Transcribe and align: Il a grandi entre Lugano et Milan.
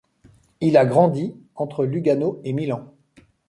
Il 0.61 0.77
a 0.77 0.85
grandi 0.87 1.35
entre 1.53 1.85
Lugano 1.85 2.41
et 2.43 2.53
Milan. 2.53 2.91